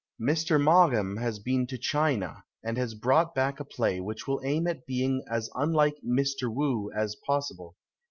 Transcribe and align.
Mr. 0.19 0.59
Maugham 0.59 1.17
has 1.17 1.37
been 1.37 1.67
to 1.67 1.77
China, 1.77 2.43
and 2.63 2.75
has 2.75 2.95
brought 2.95 3.35
back 3.35 3.59
a 3.59 3.63
play 3.63 3.99
which 3.99 4.27
will 4.27 4.41
aim 4.43 4.65
at 4.65 4.87
being 4.87 5.23
as 5.29 5.47
unlike 5.53 5.97
Mr. 6.03 6.51
JVu 6.51 6.87
as 6.97 7.15
possible. 7.27 7.75